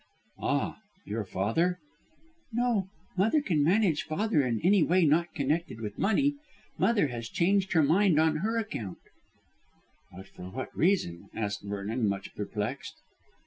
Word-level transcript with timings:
"Ah, 0.41 0.79
your 1.05 1.23
father?" 1.23 1.77
"No. 2.51 2.89
Mother 3.15 3.39
can 3.39 3.63
manage 3.63 4.01
father 4.01 4.43
in 4.43 4.59
any 4.63 4.81
way 4.81 5.05
not 5.05 5.31
connected 5.35 5.79
with 5.79 5.99
money. 5.99 6.37
Mother 6.79 7.09
has 7.09 7.29
changed 7.29 7.73
her 7.73 7.83
mind 7.83 8.19
on 8.19 8.37
her 8.37 8.57
own 8.57 8.63
account." 8.63 8.97
"But 10.11 10.27
for 10.27 10.45
what 10.49 10.75
reason?" 10.75 11.29
asked 11.35 11.61
Vernon, 11.63 12.09
much 12.09 12.33
perplexed. 12.35 12.95